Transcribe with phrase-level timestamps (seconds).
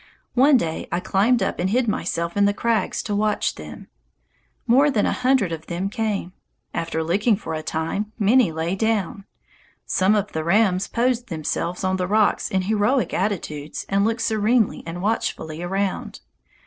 [0.33, 3.87] One day I climbed up and hid myself in the crags to watch them.
[4.65, 6.33] More than a hundred of them came.
[6.73, 9.25] After licking for a time, many lay down.
[9.85, 14.81] Some of the rams posed themselves on the rocks in heroic attitudes and looked serenely
[14.87, 16.21] and watchfully around.